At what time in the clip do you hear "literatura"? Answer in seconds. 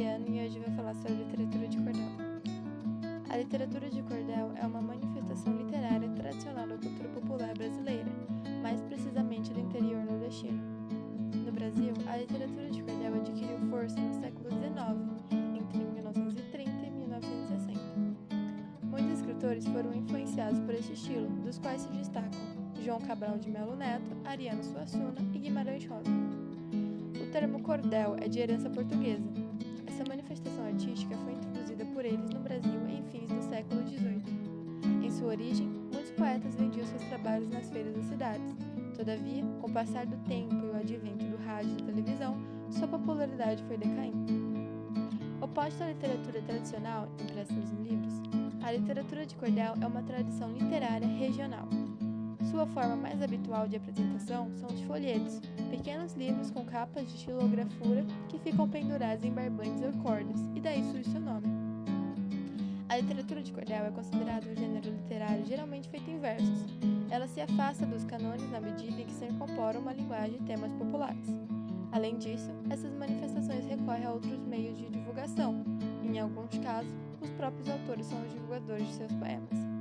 1.12-1.68, 3.36-3.90, 12.16-12.70, 45.88-46.40, 48.72-49.26, 62.96-63.40